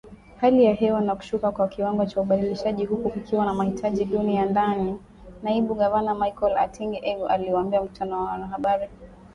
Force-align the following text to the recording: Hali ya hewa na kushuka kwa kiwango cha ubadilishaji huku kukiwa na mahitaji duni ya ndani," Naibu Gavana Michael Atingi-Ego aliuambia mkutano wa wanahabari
Hali 0.37 0.63
ya 0.63 0.73
hewa 0.73 1.01
na 1.01 1.15
kushuka 1.15 1.51
kwa 1.51 1.67
kiwango 1.67 2.05
cha 2.05 2.21
ubadilishaji 2.21 2.85
huku 2.85 3.09
kukiwa 3.09 3.45
na 3.45 3.53
mahitaji 3.53 4.05
duni 4.05 4.35
ya 4.35 4.45
ndani," 4.45 4.99
Naibu 5.43 5.75
Gavana 5.75 6.15
Michael 6.15 6.57
Atingi-Ego 6.57 7.27
aliuambia 7.27 7.81
mkutano 7.81 8.17
wa 8.17 8.31
wanahabari 8.31 8.89